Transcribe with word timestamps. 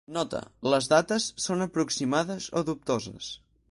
"Nota: 0.13 0.39
les 0.73 0.87
dates 0.93 1.29
són 1.45 1.63
aproximades 1.69 2.53
o 2.63 2.69
dubtoses" 2.73 3.35